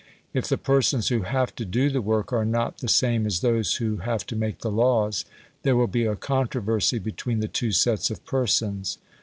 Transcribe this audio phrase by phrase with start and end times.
[0.33, 3.75] If the persons who have to do the work are not the same as those
[3.75, 5.25] who have to make the laws,
[5.61, 8.97] there will be a controversy between the two sets of persons.